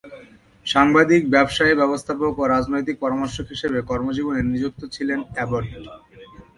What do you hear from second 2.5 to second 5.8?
রাজনৈতিক পরামর্শক হিসেবে কর্মজীবনে নিযুক্ত ছিলেন অ্যাবট।